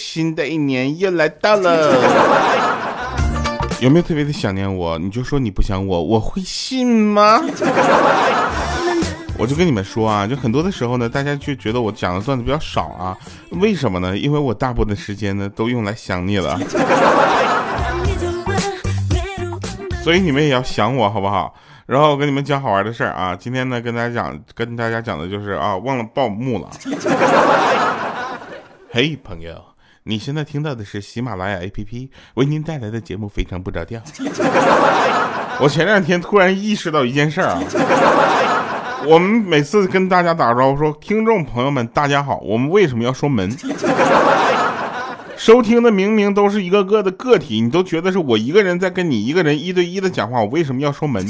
[0.00, 1.94] 哟，新的一年又来到了，
[3.80, 4.98] 有没有特别的想念我？
[4.98, 7.38] 你就说你不想我，我会信吗？
[9.38, 13.16] 我就跟你们说啊，就很多的时候呢，大家就觉得我讲的段子比较少啊，
[13.52, 14.16] 为什么呢？
[14.16, 16.58] 因为我大部分的时间呢都用来想你了，
[20.02, 21.54] 所以你们也要想我好不好？
[21.86, 26.70] 然后我跟你们讲好玩的事儿啊，今天呢跟大家讲，跟大家讲的就是啊，忘了报幕了。
[28.92, 29.60] 嘿，朋友，
[30.04, 34.00] 你现在听到的是喜马拉雅 APP 为您带来的节目《非常不着调》。
[35.60, 37.60] 我前两天突然意识到一件事儿啊。
[39.06, 43.54] 我们每次跟大家打招呼说：“听众朋友们，大家好。”我们为什么要说门？
[45.36, 51.26] 收听的明明都是一个个的个体，你都觉得是我一个人在跟你一个人一对一的讲话，我为什么要说门？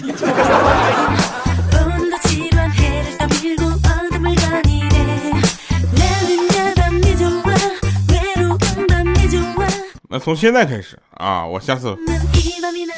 [10.20, 11.96] 从现在开始啊，我下次，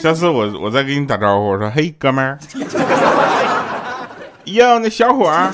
[0.03, 2.39] 下次我我再给你打招呼，我说：“嘿，哥们儿。”
[4.47, 5.53] 哟，那小伙儿，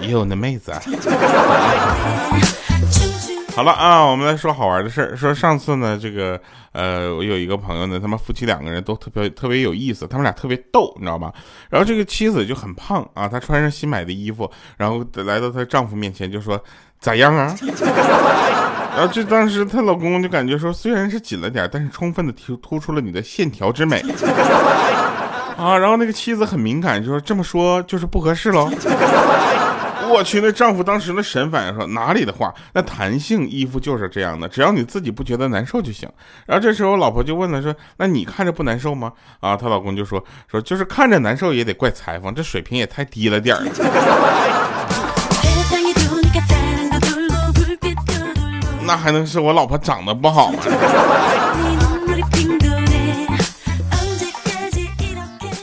[0.00, 0.72] 哟，那妹子。
[3.56, 5.16] 好了啊，我们来说好玩的事儿。
[5.16, 6.40] 说上次呢，这个
[6.72, 11.32] 呃，我有一个朋友呢，他们夫妻两个人都特别特别有意思，他们俩特别逗，你知道吗？
[11.68, 16.62] 然后这个妻子就很胖啊，她穿上新买的衣服，然后来到她丈夫面前就说
[17.00, 17.56] ：“咋样啊？”
[18.96, 24.02] 然后这当时她老公就感觉说，虽然是紧了点，但是充分的突突出了你的线条之美。
[25.56, 28.70] 啊，然后那个妻子很敏感，就说这么说就是不合适喽。
[30.12, 36.08] 我去，那丈夫当时那神反应说哪里的话，那弹性衣服就是这样的，只要你自己不觉得难受就行。
[36.46, 39.12] 然后这时候老婆就问了说，那你看着不难受吗？
[39.38, 43.62] 啊，她老公就说说就是看着难受也得怪裁缝，这水平也太低了点儿。
[48.90, 50.58] 那还能是我老婆长得不好吗？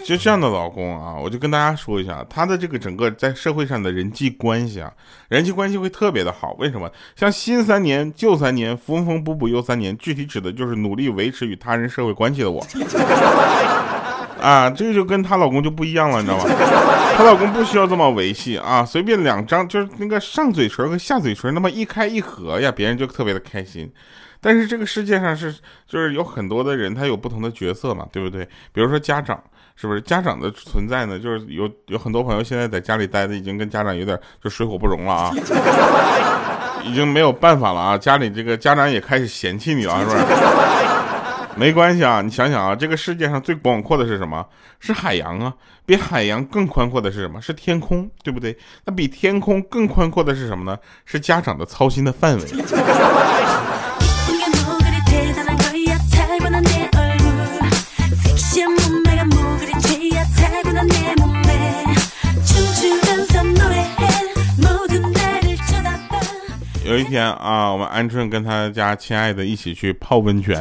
[0.06, 4.90] 就这样的老公啊，我就跟大家说一下，他的这个整个在社会上的人际关系啊，
[5.28, 6.54] 人际关系会特别的好。
[6.58, 6.90] 为什么？
[7.18, 12.66] 像新三年、旧三年、缝缝补补又三年，具体指的就是努力维持与他人社会关系的我。
[14.42, 16.46] 啊，这个就跟她老公就不一样了，你知道吗？
[17.18, 23.92] 她老公不需要这么维系啊，随便两张就是那个上嘴唇和下嘴唇那么一开一合呀，别人就特别的开心。
[24.40, 25.54] 但是这个世界上是
[25.88, 28.46] 就是有很多的人，他有不同的角色嘛，对不对？
[28.72, 29.40] 比如说家长。
[29.80, 31.20] 是不是家长的存在呢？
[31.20, 35.32] 就是有有很多朋友现在在家里待的已经跟家长有点就水火不容了啊，
[36.84, 37.96] 已经没有办法了啊！
[37.96, 40.18] 家里这个家长也开始嫌弃你了，是不是？
[41.58, 44.46] 没关系啊，你想想啊，这个世界上最广阔的是什么？
[44.80, 45.54] 是海洋啊！
[45.86, 47.42] 比海洋更宽阔的是什么？
[47.42, 48.56] 是天空，对不对？
[48.86, 50.78] 那比天空更宽阔的是什么呢？
[51.06, 52.46] 是家长的操心的范围。
[66.88, 70.58] 有一天啊，我们鹌鹑跟他家亲爱的一起去泡温泉，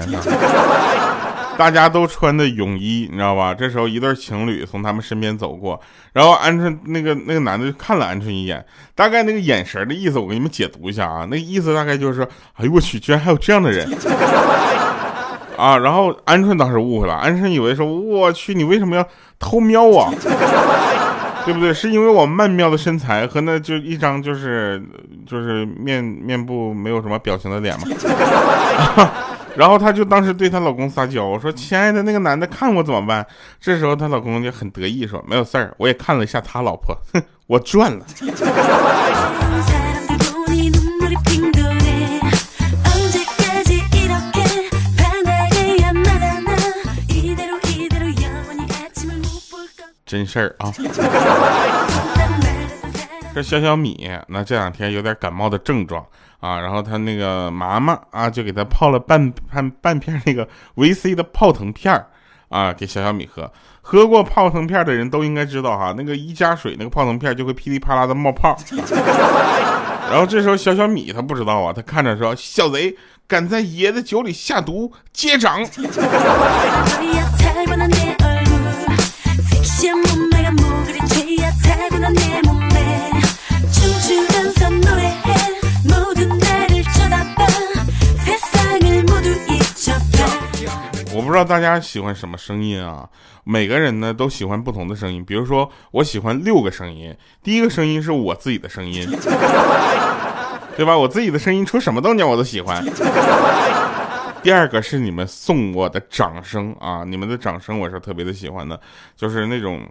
[1.57, 3.55] 大家都穿的泳衣，你知道吧？
[3.55, 5.81] 这时候一对情侣从他们身边走过，
[6.13, 8.65] 然后鹌鹑那个那个男的就看了鹌鹑一眼，
[8.97, 13.89] 大概那个眼神的意思，我给你们解读一下啊，那个意思大概就是说，哎呦我去，居然还有这样的人
[15.57, 15.79] 啊！
[15.79, 19.07] 然后鹌鹑当时误会了，鹌鹑以为说，我去，你为什么要
[19.39, 20.13] 偷瞄我？
[21.47, 21.73] 对不对？
[21.73, 24.83] 是因为我曼妙的身材和那就一张就是
[25.27, 27.87] 就是面面部没有什么表情的脸嘛。
[29.57, 33.27] 然后她就当时对她老公撒娇，我说：“亲爱的，那个男的看我怎么办？”
[33.59, 38.05] 这时候她老公就很得意说：“没有事儿，我也看了一下他老婆，哼，我赚了。”
[50.07, 50.73] 真事儿啊！
[53.35, 56.03] 这小小米，那这两天有点感冒的症状
[56.41, 62.07] 啊，然后他那个妈妈啊，就给他泡了半半半片那个维 C 的泡腾片儿
[62.49, 63.53] 啊，给小小米喝。
[63.83, 68.57] 喝过泡腾片的人都应该知道哈，那个一加水，那个泡腾片就会噼里啪啦的冒泡。
[70.09, 75.63] 然后这时候小小米他不知道啊，他看着说：“小贼敢在爷的酒里下毒，接掌！”
[91.13, 93.07] 我不知道大家喜欢什么声音啊？
[93.45, 95.23] 每个人呢都喜欢不同的声音。
[95.23, 97.15] 比如说，我喜欢六个声音。
[97.43, 99.07] 第一个声音是我自己的声音，
[100.75, 100.97] 对吧？
[100.97, 102.83] 我自己的声音出什么动静我都喜欢。
[104.47, 108.81] 第二个是你们送我的掌声啊，你们的掌声我是特别的喜欢的，
[109.17, 109.85] 就是那种。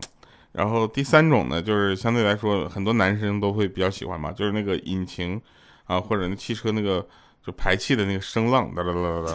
[0.54, 5.42] 然后第三种呢，就是相对来说很多男生都会比较喜欢嘛，就是那个引擎
[5.84, 7.06] 啊，或者那汽车那个
[7.46, 9.34] 就排气的那个声浪哒哒哒哒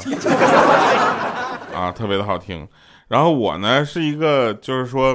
[1.74, 2.66] 哒，啊，特别的好听。
[3.08, 5.14] 然后我呢是一个就是说，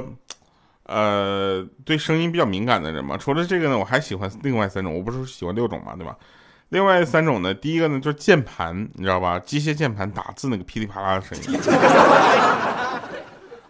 [0.84, 3.16] 呃，对声音比较敏感的人嘛。
[3.16, 6.16] 除了这个呢，我还喜欢另外三种，我不是喜欢六种嘛，对吧？
[6.70, 9.38] 另外三种呢，第一个呢就是键盘，你知道吧？
[9.38, 11.60] 机械键盘打字那个噼里啪啦的声音。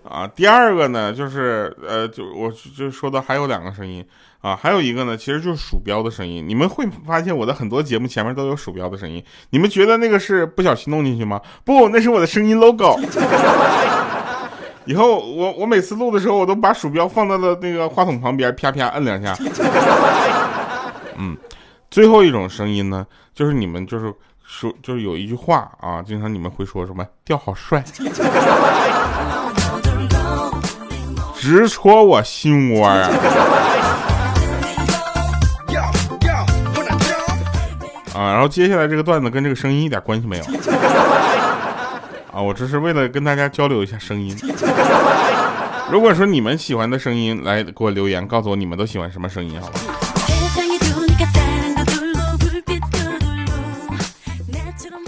[0.09, 4.03] 啊，第二个呢就是呃，就我就说的还有两个声音
[4.41, 6.43] 啊，还有一个呢其实就是鼠标的声音。
[6.47, 11.39] 你们会发现我的很多节目前面都有鼠标的声音，你们觉得那个是不小心弄进去吗？
[11.65, 12.99] 不，那是我的声音 logo。
[14.87, 19.37] 以后我我每次录的时候，我都把鼠标放到了那个话筒旁边，啪啪摁两下。
[21.19, 21.37] 嗯。
[21.97, 24.13] 最后一种声音呢，就是你们就是
[24.45, 27.83] 说，就是有一句话啊，经常你们会说什么“调好帅”，
[31.41, 33.09] 直戳我心窝啊！
[38.15, 40.45] 啊，然后接下来这个段子跟这个声音一点关系没有
[42.31, 44.37] 啊，我这是为了跟大家交流一下声音。
[45.91, 49.81] 如果说你们喜欢的声音，来给我留言，告诉我你们都喜欢什么声音，好吧？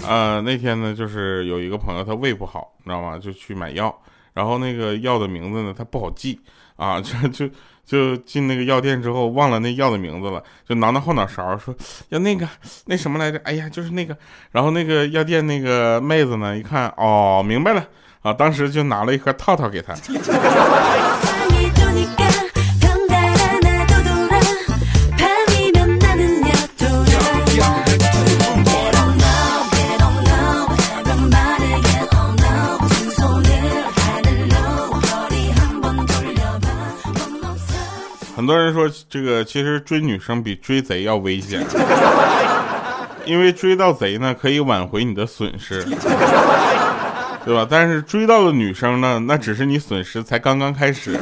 [0.07, 3.17] 呃，那天呢，就是有一个朋友，他胃不好，你知道吗？
[3.17, 3.95] 就去买药，
[4.33, 6.39] 然后那个药的名字呢，他不好记
[6.75, 7.49] 啊， 就就
[7.85, 11.75] 就进那个药店之后，忘了那药的名字了，就挠挠后脑勺，说
[12.09, 12.47] 要那个
[12.85, 13.39] 那什么来着？
[13.43, 14.17] 哎呀，就是那个。
[14.51, 17.85] 然后那个药店那个妹子呢，一看，哦，明白了
[18.21, 19.93] 啊，当时就拿了一盒套套给他。
[38.39, 41.61] 很多人说，这个其实追女生比追贼要危险，
[43.25, 45.83] 因为追到贼呢可以挽回你的损失，
[47.43, 47.67] 对吧？
[47.69, 51.19] 但是追到的女生呢，那只是你损失才刚刚开始。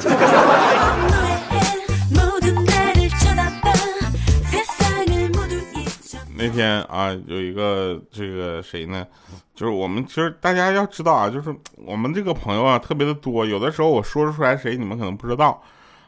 [6.35, 9.03] 那天啊，有一个这个谁呢？
[9.55, 15.59] 就是我们其实大家要知道啊，就是我们这个朋友啊特别的多，有的时候我说出来谁，你们可能不知道。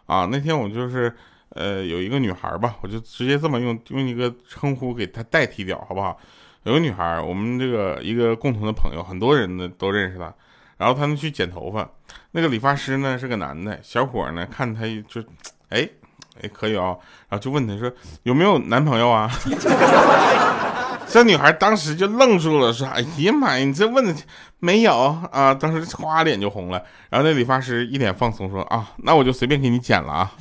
[0.10, 1.16] 啊，那天我就是，
[1.50, 6.18] 呃，有一个女孩吧，我就直接这么用用一个称呼给她代替掉，好不好？
[6.64, 10.34] 有个女孩，我们这个一个共同的朋友，很多人呢都认识她。
[10.78, 11.88] 然后她呢去剪头发，
[12.32, 15.22] 那个理发师呢是个男的，小伙呢看他就，
[15.70, 15.88] 哎，
[16.42, 16.98] 哎可以啊，
[17.30, 17.92] 然后就问他说
[18.24, 19.30] 有没有男朋友啊？
[21.12, 24.14] 这女孩当时就愣住了，说：“哎呀妈呀，你这问的
[24.60, 24.96] 没有
[25.32, 26.82] 啊？”当时哗脸就红了。
[27.10, 30.32] 然后那理发师一脸放松说：“啊，那我就随便给你剪了啊。”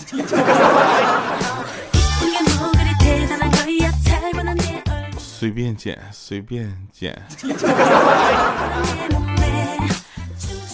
[5.26, 7.16] 随便剪，随便剪。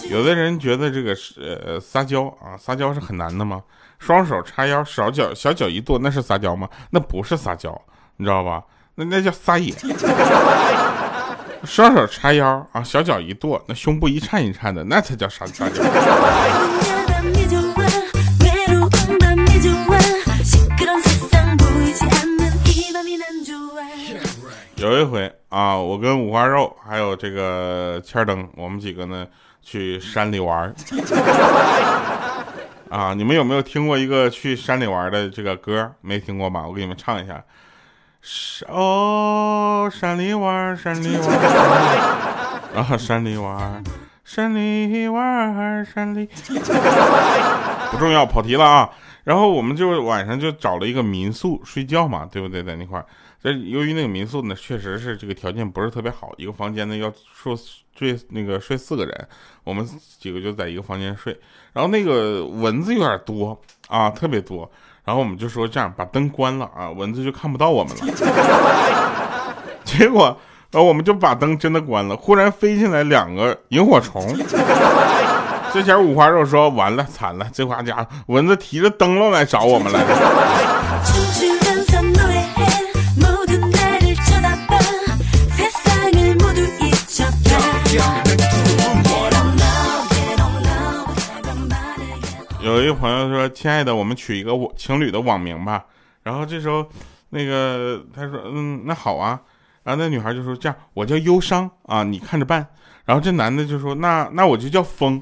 [0.09, 3.61] 有的人觉得这个是呃撒娇啊，撒娇是很难的吗？
[3.97, 6.67] 双手叉腰，小脚小脚一跺，那是撒娇吗？
[6.89, 7.79] 那不是撒娇，
[8.17, 8.61] 你知道吧？
[8.97, 9.73] 那那叫撒野，
[11.65, 15.83] 双手叉腰啊，小脚一跺，那胸部一颤一颤的，那才叫撒撒娇。
[24.77, 29.27] 有一回啊，我跟五花肉还有这个千灯，我们几个呢
[29.61, 30.73] 去山里玩
[32.89, 35.91] 啊，你们有没有听过一个去山里玩的这个歌？
[35.99, 36.65] 没听过吧？
[36.65, 37.43] 我给你们唱一下。
[38.67, 41.29] 哦，山里玩，山里玩，
[42.73, 43.83] 啊，山里玩，
[44.23, 46.27] 山里玩，山里，
[47.91, 48.89] 不重要，跑题了啊。
[49.23, 52.63] 然后我们就晚上就找了一个民宿睡觉嘛，对不对？
[52.63, 53.05] 在那块儿，
[53.41, 57.55] 这由于那个民宿呢，确实是这个条件不是特别好，一个房间呢要说
[57.97, 59.27] 睡那个睡四个人，
[59.63, 59.87] 我们
[60.19, 61.35] 几个就在一个房间睡。
[61.73, 64.71] 然后那个蚊子有点多啊，特别多。
[65.05, 68.01] 然后我们就说这样，把灯关了啊，蚊子就看不到我们了。
[69.85, 70.35] 结果，
[70.71, 72.17] 然后我们就把灯真的关了。
[72.17, 74.35] 忽然飞进来两个萤火虫。
[75.71, 81.61] 这前五花肉说完了，惨了，这家蚊子提着灯笼来找我们来了。
[92.75, 95.85] 有一个朋友说：“亲爱的，我们取一个情侣的网名吧。”
[96.23, 96.85] 然后这时候，
[97.29, 99.39] 那个他说嗯那好啊，
[99.83, 102.67] 然后那女孩就说这样我叫忧伤啊，你看着办。
[103.05, 105.21] 然后这男的就说那 那我就叫风。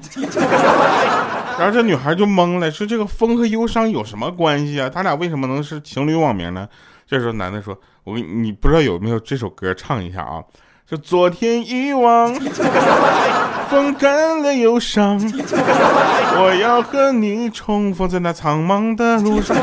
[1.56, 4.90] 然后这女孩就懵了，说这个风和忧伤有什么关系啊？
[4.90, 6.68] 他俩为什么能是情侣网名呢？
[7.06, 10.42] 这时候男的说，我你不知道有没有这首歌唱一下啊？
[10.86, 12.34] 就昨天遗忘，
[13.70, 15.18] 风干了忧伤，
[16.36, 19.56] 我要和你重逢在那苍茫的路上。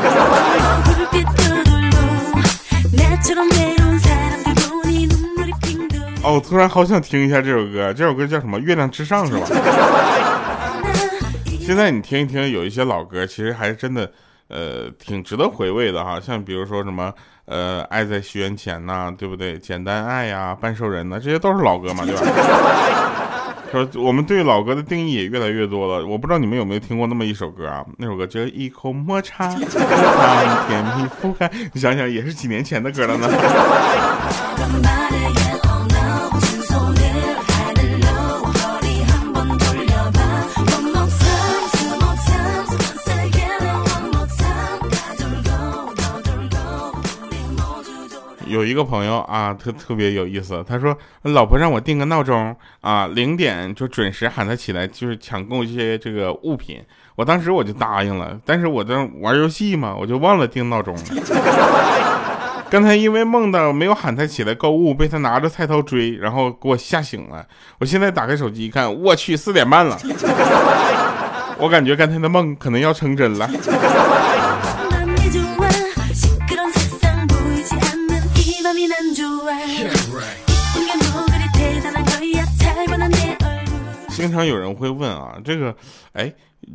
[6.24, 8.58] 哦，我突然好想听一下这首歌，这首歌叫什么？
[8.58, 9.46] 月亮之上是吧？
[11.64, 14.10] 现在你听一听，有一些老歌，其实还是真的，
[14.52, 16.20] 呃，挺值得回味的哈。
[16.20, 17.12] 像比如说什么，
[17.46, 19.58] 呃，爱在西元前呐，对不对？
[19.58, 22.20] 简单爱呀，半兽人呐，这些都是老歌嘛，对吧？
[23.72, 26.04] 说我们对老歌的定义也越来越多了。
[26.06, 27.82] 我不知道你们有没有听过那么一首歌啊？
[27.96, 33.28] 那首歌叫《一口抹茶， 甜蜜覆盖》，你想想，也是几年前的歌了呢。
[48.52, 50.62] 有一个朋友啊，特特别有意思。
[50.68, 56.78] 他说，老婆让我定个闹钟啊，零点就准时喊他起来，就是抢购一些这个物品。
[57.16, 61.00] 我当时我就答应了，但是我在玩游戏嘛，我就忘了定闹钟了。
[62.70, 67.46] 刚才因为梦到没有喊他起来购物，被他拿着菜刀追，然后给我吓醒了。
[67.78, 69.98] 我现在打开手机一看，我去，四点半了。
[71.58, 73.48] 我感觉刚才的梦可能要成真了。
[84.22, 85.74] 经常有人会问啊，这个，
[86.12, 86.32] 哎，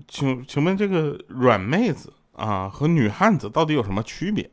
[0.10, 4.50] 请请问这个软妹子啊和女汉子到底有什么区别？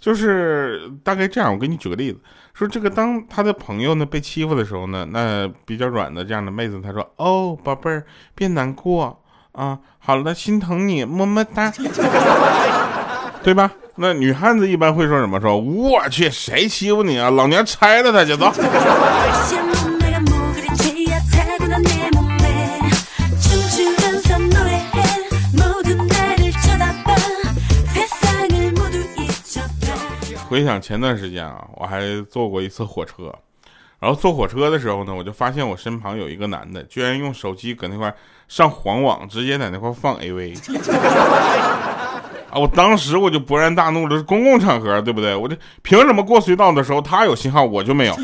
[0.00, 2.18] 就是大概这样，我给你举个例子，
[2.54, 9.22] 说这个当他的朋友呢被欺负的时候呢，那比较软的这样的妹子，她说：“哦，宝贝儿，别难过
[9.52, 11.70] 啊，好了，心疼你，么么哒，
[13.44, 15.38] 对吧？”那女汉子一般会说什么？
[15.38, 17.28] 说我去，谁欺负你啊？
[17.28, 18.50] 老娘拆了他去，走。
[30.52, 33.34] 回想前段时间啊，我还坐过一次火车，
[33.98, 38.14] 然后坐火车的时候呢，我就发现我身旁有一个男的，居然用手机搁那块
[38.48, 40.54] 上黄网，直接在那块放 AV。
[42.50, 42.58] 啊！
[42.60, 45.34] 我当时我就勃然大怒了，是公共场合，对不对？
[45.34, 48.14] 我这凭什么过隧道的时候他有信号，我就没有？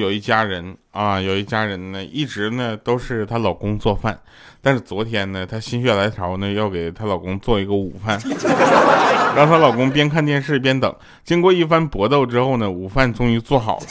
[0.00, 4.18] 有一家人啊，有一家人呢，一直呢都是她老公做饭，
[4.60, 8.18] 但是昨天呢，她心血来潮呢，要给她老公做一个午饭，
[9.36, 10.92] 让她老公边看电视边等。
[11.22, 13.86] 经过一番搏斗之后呢，午饭终于做好了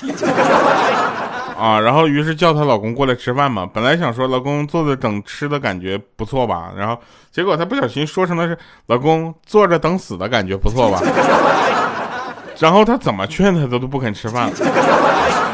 [1.58, 3.70] 啊，然后于是叫她老公过来吃饭嘛。
[3.72, 6.98] 本来想说老公坐着等吃的感觉不错吧，然后
[7.32, 11.02] 结果她不小心说成的是老公坐着等死的感觉不错吧，
[12.60, 14.50] 然后她怎么劝他都都不肯吃饭。
[14.50, 15.49] 呃，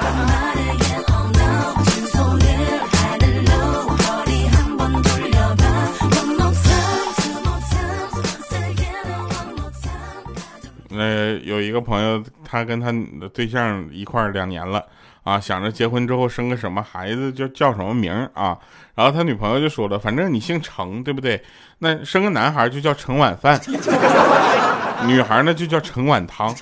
[11.55, 12.93] 有一个朋友，他跟他
[13.33, 14.85] 对象一块两年了
[15.23, 18.57] 啊，想着结婚之后生个什么孩子，就叫什么名啊。
[18.93, 21.41] 然后他女朋友就说了，反正你姓程，对不对？
[21.79, 23.59] 那生个男孩就叫程晚饭，
[25.07, 26.53] 女孩呢就叫程晚汤。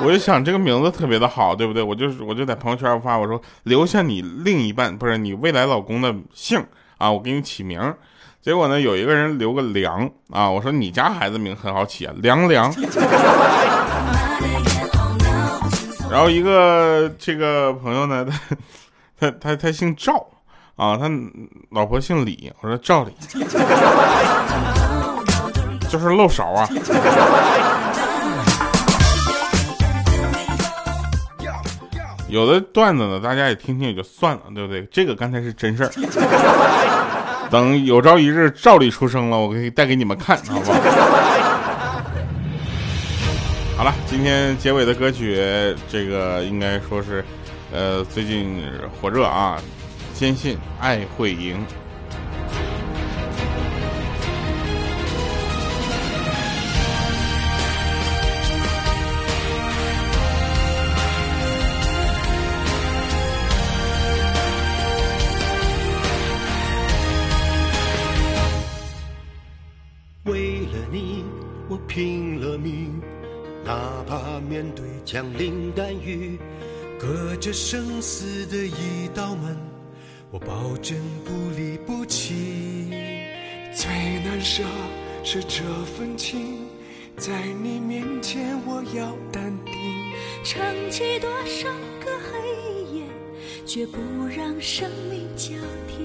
[0.00, 1.82] 我就想这个名字特别的好，对不对？
[1.82, 6.64] 我就我就在朋友圈发，我说留下你另一半，不是你未来老公的姓
[6.98, 7.80] 啊，我给你起名。
[8.48, 12.74] 结果呢，有一个人留个梁啊，我说你家孩子名很好起啊，凉凉。
[16.10, 18.26] 然后一个这个朋友呢，
[19.20, 20.14] 他 他他他姓赵
[20.76, 21.10] 啊，他
[21.72, 23.12] 老婆姓李，我说赵李，
[25.90, 26.66] 就是漏勺啊。
[32.30, 34.88] 有的段子呢，大家也听听也就算了，对不对？
[34.90, 35.90] 这个刚才是真事儿。
[37.50, 40.78] 等有朝一日赵丽出生了，我可以带给你们看， 好不好？
[43.76, 45.36] 好了，今天结尾的歌曲，
[45.88, 47.24] 这个应该说是，
[47.72, 48.62] 呃，最近
[49.00, 49.56] 火热啊，
[50.14, 51.64] 坚信爱会赢。
[73.88, 76.38] 哪怕面对枪林弹雨，
[76.98, 79.56] 隔着生死的一道门，
[80.30, 82.90] 我保证不离不弃。
[83.74, 83.90] 最
[84.22, 84.62] 难舍
[85.24, 85.64] 是这
[85.96, 86.66] 份情，
[87.16, 89.74] 在你面前我要淡定。
[90.44, 91.68] 撑起多少
[92.04, 93.04] 个黑夜，
[93.64, 93.98] 绝不
[94.36, 95.54] 让生命交
[95.88, 96.04] 替。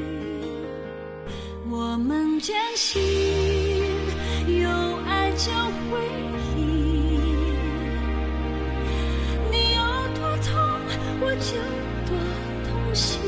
[1.69, 3.01] 我们坚信，
[4.47, 4.69] 有
[5.05, 5.51] 爱就
[11.39, 11.57] 就
[12.05, 12.15] 多
[12.65, 13.19] 痛心。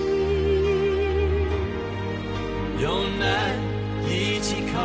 [2.80, 3.58] 有难
[4.08, 4.76] 一起扛，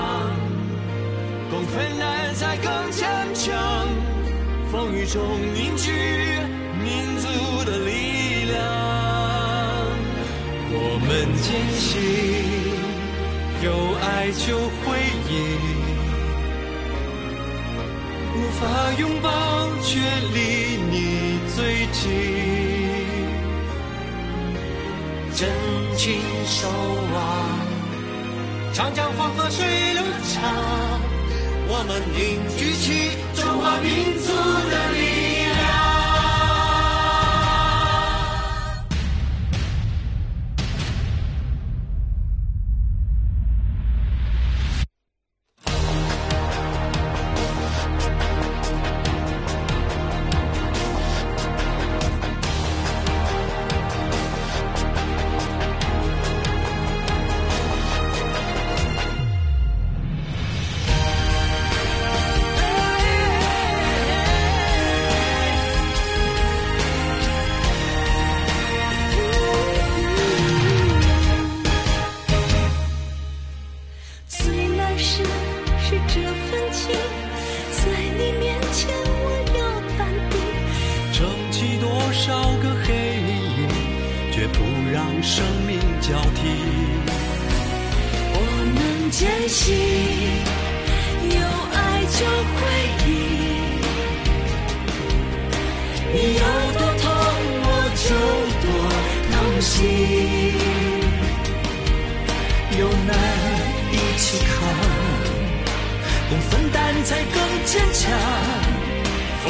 [1.50, 3.88] 共分担才更坚强。
[4.70, 5.20] 风雨中
[5.54, 5.90] 凝聚
[6.82, 7.28] 民族
[7.64, 8.56] 的力量。
[10.72, 11.08] 我们
[11.42, 12.00] 坚信，
[13.64, 13.68] 有
[14.00, 14.80] 爱就会
[15.28, 15.34] 赢。
[18.32, 18.62] 无法
[18.98, 19.28] 拥抱，
[19.82, 19.98] 却
[20.32, 20.38] 离
[20.90, 20.94] 你
[21.56, 21.58] 最
[21.92, 22.79] 近。
[25.40, 25.48] 真
[25.96, 26.68] 情守
[27.14, 30.42] 望，长江黄河水流长，
[31.66, 33.99] 我们凝聚起中华民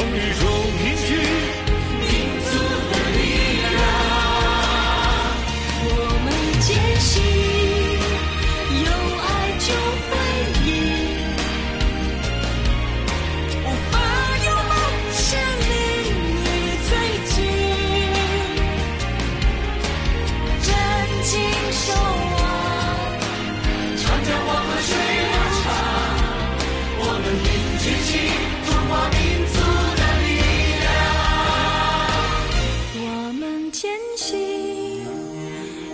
[0.01, 0.60] 风雨中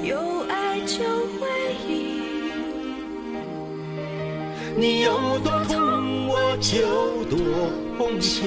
[0.04, 0.18] 有
[0.50, 1.04] 爱就
[1.38, 1.48] 会
[1.88, 1.96] 赢。
[4.78, 7.38] 你有多痛，我就多
[7.98, 8.38] 痛心。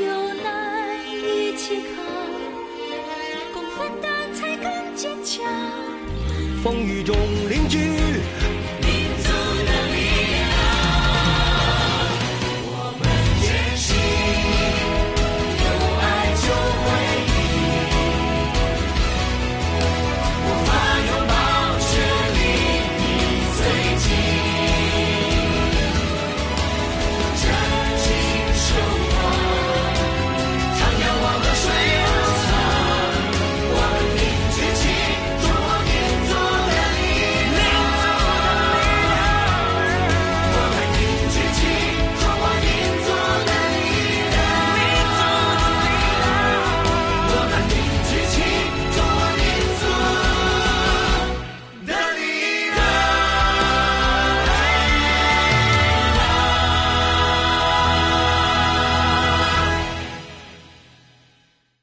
[0.00, 0.04] 有
[0.42, 2.02] 难一起扛，
[3.52, 5.44] 共分担才更坚强。
[6.62, 7.14] 风雨中
[7.48, 7.85] 凝聚